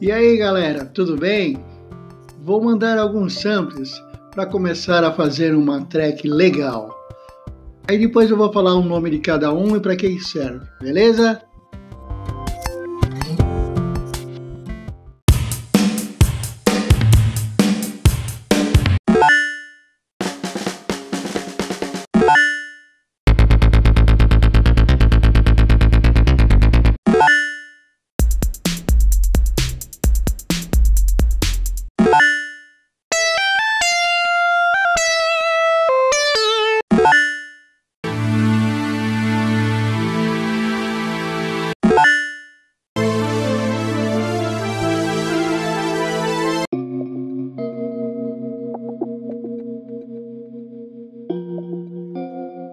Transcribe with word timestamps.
E 0.00 0.12
aí 0.12 0.36
galera, 0.36 0.84
tudo 0.84 1.16
bem? 1.16 1.58
Vou 2.44 2.62
mandar 2.62 2.98
alguns 2.98 3.40
samples 3.40 4.00
para 4.30 4.46
começar 4.46 5.02
a 5.02 5.12
fazer 5.12 5.56
uma 5.56 5.84
track 5.86 6.28
legal. 6.28 6.96
Aí 7.88 7.98
depois 7.98 8.30
eu 8.30 8.36
vou 8.36 8.52
falar 8.52 8.74
o 8.74 8.84
nome 8.84 9.10
de 9.10 9.18
cada 9.18 9.52
um 9.52 9.74
e 9.74 9.80
para 9.80 9.96
que 9.96 10.20
serve, 10.20 10.64
beleza? 10.80 11.42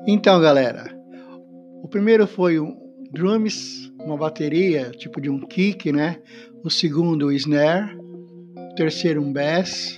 Então, 0.08 0.40
galera, 0.40 0.95
o 1.82 1.88
primeiro 1.88 2.27
foi 2.27 2.59
um 2.59 2.77
drums, 3.12 3.91
uma 4.00 4.16
bateria, 4.16 4.91
tipo 4.91 5.20
de 5.20 5.31
um 5.31 5.40
kick, 5.40 5.91
né? 5.91 6.20
O 6.64 6.70
segundo, 6.70 7.28
o 7.28 7.31
snare. 7.31 7.97
O 8.56 8.75
terceiro, 8.75 9.23
um 9.23 9.34
bass. 9.34 9.97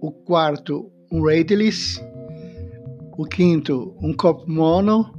O 0.00 0.10
quarto, 0.10 0.90
um 1.12 1.22
radless. 1.22 2.00
O 3.18 3.24
quinto, 3.26 3.94
um 4.00 4.14
cop 4.14 4.50
mono. 4.50 5.12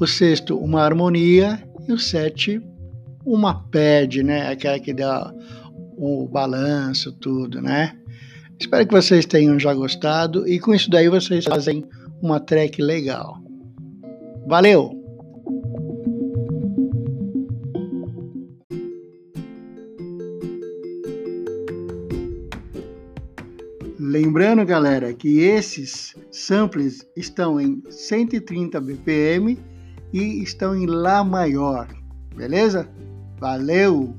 O 0.00 0.06
sexto, 0.06 0.58
uma 0.58 0.82
harmonia. 0.82 1.62
E 1.88 1.92
o 1.92 1.98
sete, 1.98 2.60
uma 3.24 3.54
pad, 3.54 4.24
né? 4.24 4.50
Aquela 4.50 4.80
que 4.80 4.92
dá 4.92 5.32
o 5.96 6.26
balanço, 6.26 7.12
tudo, 7.12 7.62
né? 7.62 7.96
Espero 8.58 8.86
que 8.86 8.92
vocês 8.92 9.24
tenham 9.24 9.56
já 9.56 9.72
gostado 9.72 10.48
e 10.48 10.58
com 10.58 10.74
isso 10.74 10.90
daí 10.90 11.08
vocês 11.08 11.44
fazem 11.44 11.84
uma 12.22 12.40
track 12.40 12.80
legal. 12.80 13.38
Valeu! 14.46 14.90
Lembrando, 23.98 24.64
galera, 24.64 25.12
que 25.12 25.40
esses 25.40 26.14
samples 26.30 27.06
estão 27.16 27.60
em 27.60 27.82
130 27.90 28.80
BPM 28.80 29.58
e 30.12 30.42
estão 30.42 30.76
em 30.76 30.86
Lá 30.86 31.24
maior, 31.24 31.88
beleza? 32.34 32.88
Valeu! 33.38 34.16